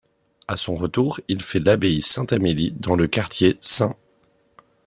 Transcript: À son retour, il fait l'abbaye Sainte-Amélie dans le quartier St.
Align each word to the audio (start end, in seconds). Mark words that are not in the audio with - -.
À 0.47 0.57
son 0.57 0.73
retour, 0.73 1.19
il 1.27 1.43
fait 1.43 1.59
l'abbaye 1.59 2.01
Sainte-Amélie 2.01 2.71
dans 2.71 2.95
le 2.95 3.05
quartier 3.05 3.59
St. 3.59 3.93